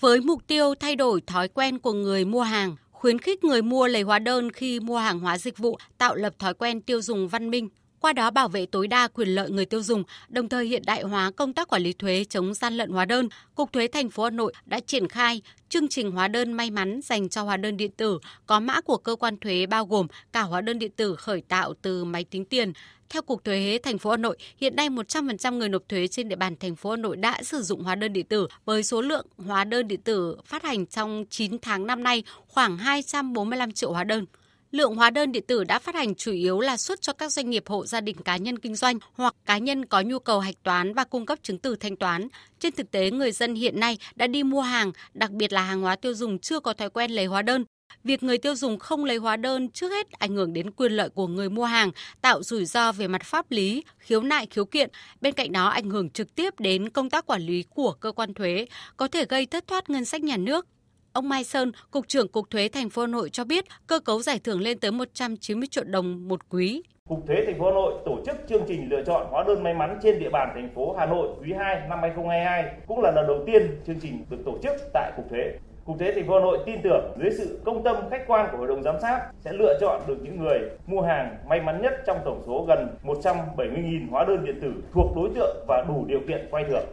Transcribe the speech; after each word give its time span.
Với 0.00 0.20
mục 0.20 0.46
tiêu 0.46 0.74
thay 0.80 0.96
đổi 0.96 1.20
thói 1.20 1.48
quen 1.48 1.78
của 1.78 1.92
người 1.92 2.24
mua 2.24 2.42
hàng, 2.42 2.76
khuyến 2.90 3.18
khích 3.18 3.44
người 3.44 3.62
mua 3.62 3.86
lấy 3.86 4.02
hóa 4.02 4.18
đơn 4.18 4.52
khi 4.52 4.80
mua 4.80 4.98
hàng 4.98 5.20
hóa 5.20 5.38
dịch 5.38 5.58
vụ, 5.58 5.78
tạo 5.98 6.14
lập 6.14 6.34
thói 6.38 6.54
quen 6.54 6.80
tiêu 6.80 7.02
dùng 7.02 7.28
văn 7.28 7.50
minh, 7.50 7.68
qua 8.00 8.12
đó 8.12 8.30
bảo 8.30 8.48
vệ 8.48 8.66
tối 8.66 8.88
đa 8.88 9.08
quyền 9.08 9.28
lợi 9.28 9.50
người 9.50 9.66
tiêu 9.66 9.82
dùng, 9.82 10.04
đồng 10.28 10.48
thời 10.48 10.66
hiện 10.66 10.82
đại 10.86 11.02
hóa 11.02 11.30
công 11.30 11.52
tác 11.52 11.68
quản 11.68 11.82
lý 11.82 11.92
thuế 11.92 12.24
chống 12.24 12.54
gian 12.54 12.76
lận 12.76 12.90
hóa 12.90 13.04
đơn. 13.04 13.28
Cục 13.54 13.72
Thuế 13.72 13.88
thành 13.88 14.10
phố 14.10 14.24
Hà 14.24 14.30
Nội 14.30 14.52
đã 14.66 14.80
triển 14.80 15.08
khai 15.08 15.42
chương 15.68 15.88
trình 15.88 16.10
hóa 16.10 16.28
đơn 16.28 16.52
may 16.52 16.70
mắn 16.70 17.00
dành 17.04 17.28
cho 17.28 17.42
hóa 17.42 17.56
đơn 17.56 17.76
điện 17.76 17.90
tử 17.90 18.18
có 18.46 18.60
mã 18.60 18.80
của 18.80 18.96
cơ 18.96 19.16
quan 19.16 19.36
thuế 19.36 19.66
bao 19.66 19.86
gồm 19.86 20.06
cả 20.32 20.42
hóa 20.42 20.60
đơn 20.60 20.78
điện 20.78 20.92
tử 20.96 21.16
khởi 21.16 21.40
tạo 21.40 21.74
từ 21.82 22.04
máy 22.04 22.24
tính 22.24 22.44
tiền. 22.44 22.72
Theo 23.08 23.22
Cục 23.22 23.44
Thuế 23.44 23.78
thành 23.82 23.98
phố 23.98 24.10
Hà 24.10 24.16
Nội, 24.16 24.36
hiện 24.60 24.76
nay 24.76 24.88
100% 24.88 25.54
người 25.54 25.68
nộp 25.68 25.82
thuế 25.88 26.06
trên 26.06 26.28
địa 26.28 26.36
bàn 26.36 26.56
thành 26.60 26.76
phố 26.76 26.90
Hà 26.90 26.96
Nội 26.96 27.16
đã 27.16 27.42
sử 27.42 27.62
dụng 27.62 27.82
hóa 27.82 27.94
đơn 27.94 28.12
điện 28.12 28.26
tử 28.26 28.48
với 28.64 28.82
số 28.82 29.02
lượng 29.02 29.26
hóa 29.36 29.64
đơn 29.64 29.88
điện 29.88 30.00
tử 30.00 30.36
phát 30.44 30.62
hành 30.62 30.86
trong 30.86 31.24
9 31.30 31.58
tháng 31.58 31.86
năm 31.86 32.02
nay 32.02 32.22
khoảng 32.46 32.78
245 32.78 33.72
triệu 33.72 33.92
hóa 33.92 34.04
đơn. 34.04 34.26
Lượng 34.70 34.94
hóa 34.94 35.10
đơn 35.10 35.32
điện 35.32 35.44
tử 35.46 35.64
đã 35.64 35.78
phát 35.78 35.94
hành 35.94 36.14
chủ 36.14 36.32
yếu 36.32 36.60
là 36.60 36.76
xuất 36.76 37.00
cho 37.00 37.12
các 37.12 37.32
doanh 37.32 37.50
nghiệp 37.50 37.64
hộ 37.66 37.86
gia 37.86 38.00
đình 38.00 38.16
cá 38.16 38.36
nhân 38.36 38.58
kinh 38.58 38.74
doanh 38.74 38.98
hoặc 39.12 39.34
cá 39.46 39.58
nhân 39.58 39.84
có 39.84 40.00
nhu 40.00 40.18
cầu 40.18 40.40
hạch 40.40 40.62
toán 40.62 40.94
và 40.94 41.04
cung 41.04 41.26
cấp 41.26 41.38
chứng 41.42 41.58
từ 41.58 41.76
thanh 41.76 41.96
toán. 41.96 42.28
Trên 42.60 42.74
thực 42.74 42.90
tế, 42.90 43.10
người 43.10 43.32
dân 43.32 43.54
hiện 43.54 43.80
nay 43.80 43.98
đã 44.14 44.26
đi 44.26 44.42
mua 44.42 44.60
hàng, 44.60 44.92
đặc 45.14 45.30
biệt 45.30 45.52
là 45.52 45.62
hàng 45.62 45.80
hóa 45.80 45.96
tiêu 45.96 46.14
dùng 46.14 46.38
chưa 46.38 46.60
có 46.60 46.72
thói 46.72 46.90
quen 46.90 47.10
lấy 47.10 47.26
hóa 47.26 47.42
đơn. 47.42 47.64
Việc 48.04 48.22
người 48.22 48.38
tiêu 48.38 48.54
dùng 48.54 48.78
không 48.78 49.04
lấy 49.04 49.16
hóa 49.16 49.36
đơn 49.36 49.68
trước 49.68 49.88
hết 49.90 50.10
ảnh 50.12 50.36
hưởng 50.36 50.52
đến 50.52 50.70
quyền 50.70 50.92
lợi 50.92 51.08
của 51.08 51.26
người 51.26 51.50
mua 51.50 51.64
hàng, 51.64 51.90
tạo 52.20 52.42
rủi 52.42 52.64
ro 52.64 52.92
về 52.92 53.08
mặt 53.08 53.22
pháp 53.24 53.50
lý, 53.50 53.84
khiếu 53.98 54.22
nại 54.22 54.46
khiếu 54.46 54.64
kiện. 54.64 54.90
Bên 55.20 55.34
cạnh 55.34 55.52
đó 55.52 55.68
ảnh 55.68 55.90
hưởng 55.90 56.10
trực 56.10 56.34
tiếp 56.34 56.60
đến 56.60 56.90
công 56.90 57.10
tác 57.10 57.26
quản 57.26 57.42
lý 57.42 57.64
của 57.70 57.92
cơ 57.92 58.12
quan 58.12 58.34
thuế, 58.34 58.66
có 58.96 59.08
thể 59.08 59.24
gây 59.28 59.46
thất 59.46 59.66
thoát 59.66 59.90
ngân 59.90 60.04
sách 60.04 60.22
nhà 60.22 60.36
nước, 60.36 60.66
Ông 61.12 61.28
Mai 61.28 61.44
Sơn, 61.44 61.72
Cục 61.90 62.08
trưởng 62.08 62.28
Cục 62.28 62.50
Thuế 62.50 62.68
thành 62.68 62.90
phố 62.90 63.02
Hà 63.02 63.06
Nội 63.06 63.30
cho 63.30 63.44
biết 63.44 63.64
cơ 63.86 64.00
cấu 64.00 64.22
giải 64.22 64.38
thưởng 64.44 64.60
lên 64.60 64.78
tới 64.78 64.90
190 64.90 65.68
triệu 65.70 65.84
đồng 65.84 66.28
một 66.28 66.48
quý. 66.48 66.82
Cục 67.08 67.26
Thuế 67.26 67.44
thành 67.46 67.58
phố 67.58 67.64
Hà 67.64 67.70
Nội 67.70 67.94
tổ 68.04 68.18
chức 68.26 68.36
chương 68.48 68.62
trình 68.68 68.88
lựa 68.90 69.02
chọn 69.04 69.26
hóa 69.30 69.44
đơn 69.46 69.62
may 69.62 69.74
mắn 69.74 69.98
trên 70.02 70.18
địa 70.18 70.30
bàn 70.30 70.50
thành 70.54 70.68
phố 70.74 70.94
Hà 70.98 71.06
Nội 71.06 71.28
quý 71.40 71.52
2 71.58 71.74
năm 71.88 71.98
2022 72.02 72.64
cũng 72.86 73.00
là 73.00 73.10
lần 73.10 73.26
đầu 73.26 73.42
tiên 73.46 73.80
chương 73.86 74.00
trình 74.02 74.24
được 74.30 74.38
tổ 74.46 74.58
chức 74.62 74.72
tại 74.92 75.12
Cục 75.16 75.30
Thuế. 75.30 75.58
Cục 75.84 75.98
Thuế 75.98 76.12
thành 76.12 76.26
phố 76.26 76.34
Hà 76.34 76.40
Nội 76.40 76.58
tin 76.66 76.82
tưởng 76.82 77.12
dưới 77.18 77.30
sự 77.38 77.60
công 77.64 77.84
tâm 77.84 77.96
khách 78.10 78.24
quan 78.26 78.48
của 78.52 78.58
hội 78.58 78.68
đồng 78.68 78.82
giám 78.82 78.96
sát 79.02 79.20
sẽ 79.40 79.52
lựa 79.52 79.78
chọn 79.80 80.02
được 80.06 80.16
những 80.22 80.38
người 80.38 80.58
mua 80.86 81.02
hàng 81.02 81.36
may 81.48 81.60
mắn 81.60 81.82
nhất 81.82 81.92
trong 82.06 82.18
tổng 82.24 82.42
số 82.46 82.64
gần 82.68 82.88
170.000 83.04 84.10
hóa 84.10 84.24
đơn 84.24 84.44
điện 84.44 84.58
tử 84.62 84.72
thuộc 84.92 85.16
đối 85.16 85.30
tượng 85.34 85.64
và 85.68 85.84
đủ 85.88 86.04
điều 86.08 86.20
kiện 86.28 86.48
quay 86.50 86.64
thưởng. 86.64 86.84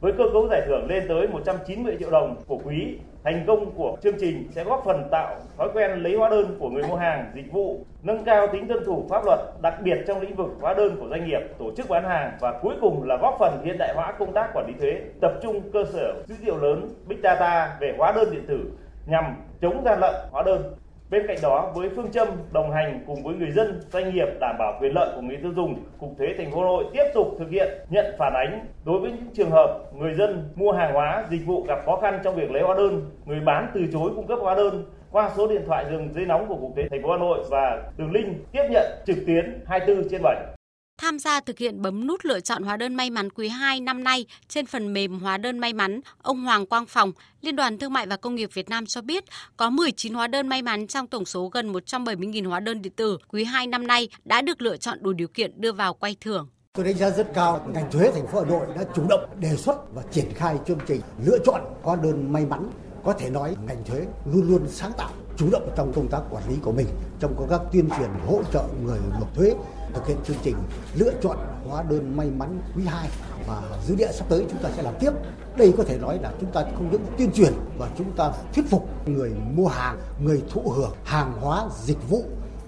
Với 0.00 0.12
cơ 0.12 0.24
cấu 0.32 0.48
giải 0.50 0.62
thưởng 0.66 0.86
lên 0.88 1.04
tới 1.08 1.28
190 1.28 1.96
triệu 1.98 2.10
đồng 2.10 2.36
của 2.46 2.58
quý, 2.64 2.98
thành 3.24 3.44
công 3.46 3.70
của 3.70 3.96
chương 4.02 4.14
trình 4.20 4.48
sẽ 4.50 4.64
góp 4.64 4.82
phần 4.84 5.08
tạo 5.10 5.36
thói 5.56 5.68
quen 5.74 6.02
lấy 6.02 6.16
hóa 6.16 6.28
đơn 6.28 6.56
của 6.58 6.70
người 6.70 6.82
mua 6.88 6.96
hàng, 6.96 7.32
dịch 7.34 7.52
vụ, 7.52 7.80
nâng 8.02 8.24
cao 8.24 8.46
tính 8.52 8.68
tuân 8.68 8.84
thủ 8.84 9.06
pháp 9.10 9.24
luật, 9.24 9.38
đặc 9.62 9.74
biệt 9.82 9.98
trong 10.06 10.20
lĩnh 10.20 10.36
vực 10.36 10.50
hóa 10.60 10.74
đơn 10.74 10.96
của 11.00 11.08
doanh 11.10 11.26
nghiệp, 11.26 11.40
tổ 11.58 11.70
chức 11.76 11.88
bán 11.88 12.04
hàng 12.04 12.32
và 12.40 12.58
cuối 12.62 12.74
cùng 12.80 13.02
là 13.08 13.16
góp 13.16 13.36
phần 13.38 13.60
hiện 13.64 13.76
đại 13.78 13.94
hóa 13.94 14.12
công 14.18 14.32
tác 14.32 14.50
quản 14.54 14.66
lý 14.66 14.72
thuế, 14.80 15.00
tập 15.20 15.32
trung 15.42 15.60
cơ 15.72 15.84
sở 15.92 16.14
dữ 16.26 16.34
liệu 16.44 16.56
lớn 16.56 16.88
Big 17.06 17.18
Data 17.22 17.76
về 17.80 17.94
hóa 17.98 18.12
đơn 18.12 18.28
điện 18.30 18.44
tử 18.48 18.60
nhằm 19.06 19.24
chống 19.60 19.82
gian 19.84 20.00
lận 20.00 20.14
hóa 20.30 20.42
đơn. 20.42 20.74
Bên 21.10 21.26
cạnh 21.26 21.36
đó, 21.42 21.72
với 21.74 21.88
phương 21.96 22.10
châm 22.10 22.28
đồng 22.52 22.70
hành 22.70 23.04
cùng 23.06 23.22
với 23.22 23.34
người 23.34 23.50
dân, 23.50 23.80
doanh 23.92 24.14
nghiệp 24.14 24.28
đảm 24.40 24.56
bảo 24.58 24.78
quyền 24.80 24.92
lợi 24.94 25.08
của 25.14 25.20
người 25.20 25.36
tiêu 25.36 25.52
dùng, 25.56 25.84
Cục 25.98 26.18
Thuế 26.18 26.34
thành 26.38 26.50
phố 26.50 26.60
Hà 26.60 26.66
Nội 26.66 26.84
tiếp 26.92 27.04
tục 27.14 27.34
thực 27.38 27.50
hiện 27.50 27.68
nhận 27.90 28.06
phản 28.18 28.32
ánh 28.34 28.66
đối 28.84 29.00
với 29.00 29.10
những 29.10 29.34
trường 29.34 29.50
hợp 29.50 29.80
người 29.94 30.14
dân 30.14 30.48
mua 30.54 30.72
hàng 30.72 30.94
hóa, 30.94 31.24
dịch 31.30 31.46
vụ 31.46 31.64
gặp 31.68 31.78
khó 31.86 31.96
khăn 31.96 32.20
trong 32.24 32.34
việc 32.34 32.50
lấy 32.50 32.62
hóa 32.62 32.74
đơn, 32.74 33.10
người 33.24 33.40
bán 33.40 33.70
từ 33.74 33.80
chối 33.92 34.10
cung 34.16 34.26
cấp 34.26 34.38
hóa 34.42 34.54
đơn 34.54 34.84
qua 35.12 35.30
số 35.36 35.48
điện 35.48 35.62
thoại 35.66 35.84
đường 35.90 36.08
dây 36.14 36.26
nóng 36.26 36.48
của 36.48 36.56
Cục 36.56 36.74
Thuế 36.74 36.88
thành 36.90 37.02
phố 37.02 37.12
Hà 37.12 37.18
Nội 37.18 37.44
và 37.50 37.82
đường 37.96 38.12
link 38.12 38.52
tiếp 38.52 38.64
nhận 38.70 38.86
trực 39.06 39.16
tuyến 39.26 39.64
24 39.66 40.08
trên 40.10 40.22
7. 40.22 40.57
Tham 40.98 41.18
gia 41.18 41.40
thực 41.40 41.58
hiện 41.58 41.82
bấm 41.82 42.06
nút 42.06 42.24
lựa 42.24 42.40
chọn 42.40 42.62
hóa 42.62 42.76
đơn 42.76 42.94
may 42.94 43.10
mắn 43.10 43.30
quý 43.30 43.48
2 43.48 43.80
năm 43.80 44.04
nay 44.04 44.26
trên 44.48 44.66
phần 44.66 44.92
mềm 44.92 45.18
hóa 45.20 45.38
đơn 45.38 45.58
may 45.58 45.72
mắn, 45.72 46.00
ông 46.22 46.44
Hoàng 46.44 46.66
Quang 46.66 46.86
Phòng, 46.86 47.12
Liên 47.40 47.56
đoàn 47.56 47.78
Thương 47.78 47.92
mại 47.92 48.06
và 48.06 48.16
Công 48.16 48.34
nghiệp 48.34 48.50
Việt 48.54 48.68
Nam 48.68 48.86
cho 48.86 49.02
biết 49.02 49.24
có 49.56 49.70
19 49.70 50.14
hóa 50.14 50.26
đơn 50.26 50.48
may 50.48 50.62
mắn 50.62 50.86
trong 50.86 51.06
tổng 51.06 51.24
số 51.24 51.48
gần 51.48 51.72
170.000 51.72 52.48
hóa 52.48 52.60
đơn 52.60 52.82
điện 52.82 52.92
tử 52.96 53.18
quý 53.28 53.44
2 53.44 53.66
năm 53.66 53.86
nay 53.86 54.08
đã 54.24 54.42
được 54.42 54.62
lựa 54.62 54.76
chọn 54.76 54.98
đủ 55.02 55.12
điều 55.12 55.28
kiện 55.28 55.60
đưa 55.60 55.72
vào 55.72 55.94
quay 55.94 56.16
thưởng. 56.20 56.48
Tôi 56.72 56.84
đánh 56.84 56.98
giá 56.98 57.10
rất 57.10 57.34
cao 57.34 57.70
ngành 57.74 57.90
thuế 57.90 58.10
thành 58.14 58.26
phố 58.26 58.40
Hà 58.40 58.50
Nội 58.50 58.66
đã 58.76 58.84
chủ 58.94 59.02
động 59.08 59.30
đề 59.40 59.56
xuất 59.56 59.94
và 59.94 60.02
triển 60.10 60.26
khai 60.34 60.56
chương 60.66 60.78
trình 60.86 61.00
lựa 61.26 61.38
chọn 61.44 61.60
hóa 61.82 61.96
đơn 62.02 62.32
may 62.32 62.46
mắn. 62.46 62.70
Có 63.04 63.12
thể 63.12 63.30
nói 63.30 63.56
ngành 63.66 63.84
thuế 63.84 64.06
luôn 64.32 64.48
luôn 64.48 64.66
sáng 64.68 64.92
tạo, 64.98 65.10
chủ 65.38 65.50
động 65.50 65.70
trong 65.76 65.92
công 65.92 66.08
tác 66.08 66.22
quản 66.30 66.48
lý 66.48 66.56
của 66.62 66.72
mình, 66.72 66.86
trong 67.20 67.34
công 67.36 67.48
tác 67.48 67.60
tuyên 67.72 67.88
truyền 67.98 68.10
hỗ 68.26 68.42
trợ 68.52 68.64
người 68.84 68.98
nộp 69.20 69.34
thuế 69.34 69.54
thực 69.94 70.06
hiện 70.06 70.16
chương 70.24 70.36
trình 70.42 70.56
lựa 70.94 71.12
chọn 71.22 71.36
hóa 71.68 71.82
đơn 71.82 72.16
may 72.16 72.30
mắn 72.30 72.60
quý 72.76 72.84
2 72.84 73.08
và 73.46 73.62
dư 73.86 73.94
địa 73.94 74.12
sắp 74.12 74.26
tới 74.28 74.46
chúng 74.50 74.62
ta 74.62 74.70
sẽ 74.76 74.82
làm 74.82 74.94
tiếp. 75.00 75.10
Đây 75.56 75.72
có 75.76 75.84
thể 75.84 75.98
nói 75.98 76.18
là 76.22 76.32
chúng 76.40 76.52
ta 76.52 76.64
không 76.74 76.90
những 76.90 77.02
tuyên 77.18 77.32
truyền 77.32 77.52
và 77.78 77.88
chúng 77.98 78.12
ta 78.12 78.32
thuyết 78.54 78.70
phục 78.70 79.08
người 79.08 79.32
mua 79.54 79.68
hàng, 79.68 79.98
người 80.22 80.42
thụ 80.50 80.70
hưởng 80.70 80.92
hàng 81.04 81.32
hóa 81.40 81.68
dịch 81.84 82.08
vụ 82.08 82.24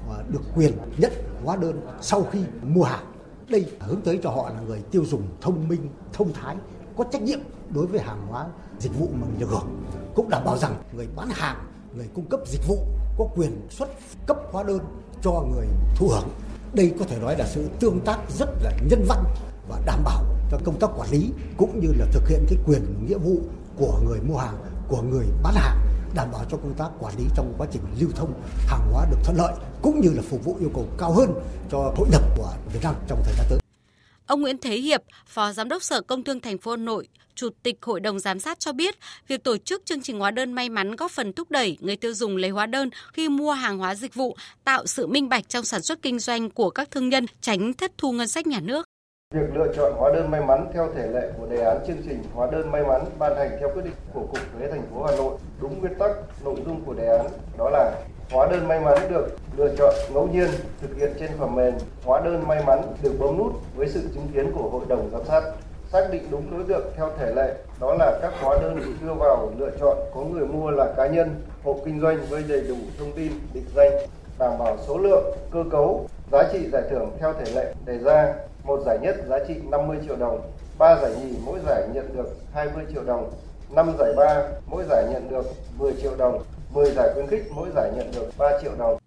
và 0.09 0.23
được 0.29 0.43
quyền 0.57 0.73
nhận 0.99 1.13
hóa 1.45 1.57
đơn 1.57 1.81
sau 2.01 2.23
khi 2.33 2.39
mua 2.63 2.83
hàng. 2.83 3.05
Đây 3.49 3.67
hướng 3.81 4.01
tới 4.01 4.21
cho 4.23 4.31
họ 4.31 4.51
là 4.51 4.61
người 4.61 4.83
tiêu 4.91 5.05
dùng 5.05 5.23
thông 5.41 5.69
minh, 5.69 5.89
thông 6.13 6.33
thái, 6.33 6.57
có 6.97 7.05
trách 7.13 7.23
nhiệm 7.23 7.39
đối 7.71 7.87
với 7.87 8.01
hàng 8.01 8.27
hóa 8.29 8.47
dịch 8.79 8.99
vụ 8.99 9.09
mà 9.13 9.27
mình 9.27 9.39
được 9.39 9.49
hưởng. 9.51 9.85
Cũng 10.15 10.29
đảm 10.29 10.45
bảo 10.45 10.59
rằng 10.59 10.75
người 10.93 11.09
bán 11.17 11.29
hàng, 11.31 11.57
người 11.95 12.07
cung 12.15 12.27
cấp 12.27 12.41
dịch 12.47 12.67
vụ 12.67 12.79
có 13.19 13.25
quyền 13.37 13.69
xuất 13.71 13.89
cấp 14.27 14.37
hóa 14.53 14.63
đơn 14.63 14.79
cho 15.23 15.31
người 15.31 15.67
thụ 15.97 16.09
hưởng 16.09 16.29
đây 16.73 16.93
có 16.99 17.05
thể 17.05 17.19
nói 17.19 17.37
là 17.39 17.47
sự 17.47 17.69
tương 17.81 18.01
tác 18.01 18.19
rất 18.39 18.49
là 18.63 18.73
nhân 18.91 19.05
văn 19.09 19.25
và 19.69 19.81
đảm 19.87 20.05
bảo 20.05 20.25
cho 20.51 20.59
công 20.65 20.79
tác 20.79 20.91
quản 20.97 21.11
lý 21.11 21.31
cũng 21.57 21.81
như 21.81 21.89
là 21.99 22.07
thực 22.13 22.29
hiện 22.29 22.45
cái 22.49 22.59
quyền 22.67 23.07
nghĩa 23.07 23.19
vụ 23.19 23.37
của 23.77 24.01
người 24.05 24.21
mua 24.21 24.37
hàng, 24.37 24.57
của 24.89 25.03
người 25.03 25.27
bán 25.43 25.55
hàng 25.55 25.79
đảm 26.15 26.29
bảo 26.33 26.45
cho 26.51 26.57
công 26.57 26.75
tác 26.75 26.89
quản 26.99 27.19
lý 27.19 27.25
trong 27.37 27.55
quá 27.59 27.67
trình 27.73 27.83
lưu 27.99 28.11
thông 28.17 28.33
hàng 28.67 28.93
hóa 28.93 29.07
được 29.11 29.17
thuận 29.25 29.37
lợi 29.37 29.55
cũng 29.83 30.01
như 30.01 30.11
là 30.13 30.23
phục 30.31 30.45
vụ 30.45 30.57
yêu 30.61 30.71
cầu 30.75 30.87
cao 30.99 31.13
hơn 31.13 31.33
cho 31.71 31.79
hội 31.97 32.09
nhập 32.11 32.23
của 32.37 32.53
Việt 32.73 32.81
Nam 32.83 32.95
trong 33.09 33.23
thời 33.25 33.35
gian 33.35 33.47
tới. 33.51 33.60
Ông 34.31 34.41
Nguyễn 34.41 34.59
Thế 34.59 34.77
Hiệp, 34.77 35.03
Phó 35.27 35.53
Giám 35.53 35.69
đốc 35.69 35.83
Sở 35.83 36.01
Công 36.01 36.25
Thương 36.25 36.41
thành 36.41 36.59
phố 36.59 36.71
Hà 36.71 36.77
Nội, 36.77 37.09
Chủ 37.35 37.49
tịch 37.63 37.77
Hội 37.83 38.01
đồng 38.01 38.19
Giám 38.19 38.41
sát 38.41 38.61
cho 38.61 38.73
biết, 38.73 38.95
việc 39.29 39.45
tổ 39.45 39.57
chức 39.57 39.87
chương 39.87 40.03
trình 40.03 40.19
hóa 40.19 40.31
đơn 40.31 40.53
may 40.53 40.69
mắn 40.69 40.97
góp 40.97 41.11
phần 41.11 41.33
thúc 41.33 41.51
đẩy 41.51 41.79
người 41.81 41.97
tiêu 41.97 42.15
dùng 42.15 42.37
lấy 42.37 42.51
hóa 42.51 42.67
đơn 42.67 42.91
khi 43.13 43.29
mua 43.29 43.53
hàng 43.53 43.79
hóa 43.79 43.95
dịch 43.95 44.15
vụ, 44.15 44.37
tạo 44.65 44.87
sự 44.87 45.07
minh 45.07 45.29
bạch 45.29 45.49
trong 45.49 45.65
sản 45.65 45.83
xuất 45.83 46.03
kinh 46.03 46.19
doanh 46.19 46.51
của 46.51 46.71
các 46.71 46.91
thương 46.91 47.09
nhân, 47.09 47.27
tránh 47.41 47.73
thất 47.73 47.93
thu 47.99 48.13
ngân 48.13 48.29
sách 48.29 48.47
nhà 48.47 48.61
nước. 48.61 48.85
Việc 49.35 49.57
lựa 49.57 49.73
chọn 49.77 49.93
hóa 49.97 50.11
đơn 50.15 50.31
may 50.31 50.41
mắn 50.41 50.67
theo 50.75 50.93
thể 50.97 51.07
lệ 51.07 51.33
của 51.39 51.47
đề 51.47 51.65
án 51.65 51.79
chương 51.87 52.03
trình 52.09 52.23
hóa 52.35 52.49
đơn 52.53 52.73
may 52.73 52.83
mắn 52.83 53.05
ban 53.19 53.37
hành 53.37 53.51
theo 53.61 53.71
quyết 53.75 53.83
định 53.85 53.95
của 54.13 54.27
Cục 54.27 54.53
Thuế 54.53 54.71
thành 54.71 54.83
phố 54.91 55.05
Hà 55.05 55.17
Nội 55.17 55.39
đúng 55.61 55.81
nguyên 55.81 55.99
tắc 55.99 56.11
nội 56.45 56.57
dung 56.67 56.85
của 56.85 56.95
đề 56.95 57.07
án 57.19 57.27
đó 57.59 57.71
là 57.71 58.05
Hóa 58.33 58.47
đơn 58.51 58.69
may 58.69 58.81
mắn 58.81 58.99
được 59.11 59.27
lựa 59.57 59.75
chọn 59.79 59.95
ngẫu 60.15 60.29
nhiên 60.29 60.49
thực 60.81 60.97
hiện 60.97 61.13
trên 61.21 61.31
phần 61.39 61.55
mềm. 61.55 61.75
Hóa 62.05 62.21
đơn 62.25 62.49
may 62.49 62.65
mắn 62.65 62.83
được 63.03 63.13
bấm 63.19 63.39
nút 63.39 63.53
với 63.77 63.89
sự 63.89 64.01
chứng 64.15 64.29
kiến 64.35 64.53
của 64.55 64.69
hội 64.69 64.83
đồng 64.89 65.11
giám 65.13 65.25
sát. 65.25 65.43
Xác 65.93 66.09
định 66.13 66.23
đúng 66.31 66.51
đối 66.51 66.65
tượng 66.65 66.93
theo 66.97 67.11
thể 67.19 67.33
lệ, 67.35 67.55
đó 67.81 67.95
là 67.99 68.19
các 68.23 68.33
hóa 68.41 68.59
đơn 68.63 68.77
được 68.77 68.93
đưa 69.03 69.15
vào 69.15 69.53
lựa 69.59 69.71
chọn. 69.81 69.97
Có 70.15 70.21
người 70.21 70.47
mua 70.47 70.71
là 70.71 70.93
cá 70.97 71.07
nhân, 71.07 71.43
hộ 71.65 71.77
kinh 71.85 72.01
doanh 72.01 72.19
với 72.29 72.45
đầy 72.49 72.61
đủ 72.61 72.75
thông 72.99 73.13
tin, 73.13 73.33
định 73.55 73.67
danh, 73.77 73.93
đảm 74.39 74.53
bảo 74.59 74.77
số 74.87 74.99
lượng, 74.99 75.25
cơ 75.51 75.65
cấu, 75.71 76.07
giá 76.33 76.49
trị 76.53 76.59
giải 76.73 76.83
thưởng 76.91 77.11
theo 77.21 77.33
thể 77.33 77.53
lệ 77.55 77.75
đề 77.85 77.99
ra. 77.99 78.35
Một 78.65 78.81
giải 78.87 78.99
nhất 79.03 79.17
giá 79.29 79.39
trị 79.49 79.55
50 79.71 79.97
triệu 80.07 80.17
đồng, 80.17 80.41
ba 80.79 80.97
giải 81.03 81.13
nhì 81.15 81.37
mỗi 81.45 81.59
giải 81.67 81.83
nhận 81.95 82.17
được 82.17 82.29
20 82.53 82.85
triệu 82.93 83.05
đồng 83.05 83.31
5 83.71 83.95
giải 83.99 84.13
ba 84.17 84.43
mỗi 84.67 84.85
giải 84.89 85.05
nhận 85.13 85.31
được 85.31 85.45
10 85.79 85.93
triệu 86.03 86.13
đồng. 86.19 86.43
10 86.75 86.91
giải 86.91 87.09
khuyến 87.15 87.27
khích, 87.27 87.43
mỗi 87.55 87.69
giải 87.75 87.91
nhận 87.97 88.11
được 88.15 88.31
3 88.39 88.47
triệu 88.63 88.73
đồng. 88.79 88.99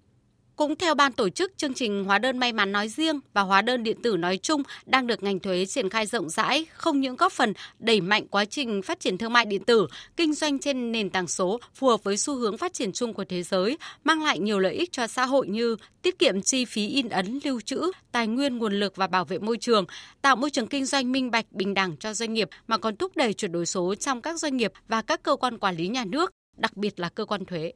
Cũng 0.55 0.75
theo 0.75 0.95
ban 0.95 1.13
tổ 1.13 1.29
chức, 1.29 1.57
chương 1.57 1.73
trình 1.73 2.03
hóa 2.03 2.19
đơn 2.19 2.37
may 2.37 2.53
mắn 2.53 2.71
nói 2.71 2.89
riêng 2.89 3.19
và 3.33 3.41
hóa 3.41 3.61
đơn 3.61 3.83
điện 3.83 4.01
tử 4.03 4.17
nói 4.17 4.37
chung 4.37 4.63
đang 4.85 5.07
được 5.07 5.23
ngành 5.23 5.39
thuế 5.39 5.65
triển 5.65 5.89
khai 5.89 6.05
rộng 6.05 6.29
rãi, 6.29 6.65
không 6.73 7.01
những 7.01 7.15
góp 7.15 7.31
phần 7.31 7.53
đẩy 7.79 8.01
mạnh 8.01 8.27
quá 8.27 8.45
trình 8.45 8.81
phát 8.81 8.99
triển 8.99 9.17
thương 9.17 9.33
mại 9.33 9.45
điện 9.45 9.63
tử, 9.63 9.87
kinh 10.17 10.33
doanh 10.33 10.59
trên 10.59 10.91
nền 10.91 11.09
tảng 11.09 11.27
số 11.27 11.59
phù 11.75 11.87
hợp 11.87 12.03
với 12.03 12.17
xu 12.17 12.35
hướng 12.35 12.57
phát 12.57 12.73
triển 12.73 12.91
chung 12.91 13.13
của 13.13 13.25
thế 13.29 13.43
giới, 13.43 13.77
mang 14.03 14.23
lại 14.23 14.39
nhiều 14.39 14.59
lợi 14.59 14.73
ích 14.73 14.91
cho 14.91 15.07
xã 15.07 15.25
hội 15.25 15.47
như 15.47 15.75
tiết 16.01 16.19
kiệm 16.19 16.41
chi 16.41 16.65
phí 16.65 16.87
in 16.87 17.09
ấn, 17.09 17.39
lưu 17.43 17.61
trữ, 17.61 17.91
tài 18.11 18.27
nguyên 18.27 18.57
nguồn 18.57 18.73
lực 18.73 18.95
và 18.95 19.07
bảo 19.07 19.25
vệ 19.25 19.39
môi 19.39 19.57
trường, 19.57 19.85
tạo 20.21 20.35
môi 20.35 20.49
trường 20.49 20.67
kinh 20.67 20.85
doanh 20.85 21.11
minh 21.11 21.31
bạch, 21.31 21.45
bình 21.51 21.73
đẳng 21.73 21.97
cho 21.97 22.13
doanh 22.13 22.33
nghiệp 22.33 22.49
mà 22.67 22.77
còn 22.77 22.95
thúc 22.95 23.11
đẩy 23.15 23.33
chuyển 23.33 23.51
đổi 23.51 23.65
số 23.65 23.95
trong 23.95 24.21
các 24.21 24.39
doanh 24.39 24.57
nghiệp 24.57 24.71
và 24.87 25.01
các 25.01 25.23
cơ 25.23 25.35
quan 25.35 25.57
quản 25.57 25.75
lý 25.75 25.87
nhà 25.87 26.05
nước 26.05 26.31
đặc 26.57 26.77
biệt 26.77 26.99
là 26.99 27.09
cơ 27.09 27.25
quan 27.25 27.45
thuế. 27.45 27.71